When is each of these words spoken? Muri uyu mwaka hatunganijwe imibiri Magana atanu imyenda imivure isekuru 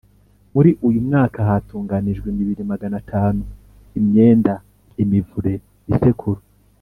Muri 0.53 0.69
uyu 0.87 0.99
mwaka 1.07 1.37
hatunganijwe 1.49 2.25
imibiri 2.29 2.61
Magana 2.71 2.95
atanu 3.01 3.41
imyenda 3.99 4.53
imivure 5.01 5.53
isekuru 5.93 6.41